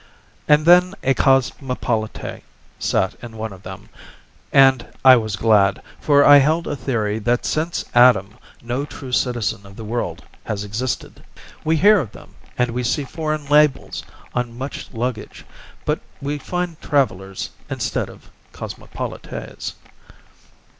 [0.47, 2.41] And then a cosmopolite
[2.79, 3.89] sat in one of them,
[4.51, 8.33] and I was glad, for I held a theory that since Adam
[8.63, 11.23] no true citizen of the world has existed.
[11.63, 14.03] We hear of them, and we see foreign labels
[14.33, 15.45] on much luggage,
[15.85, 19.75] but we find travellers instead of cosmopolites.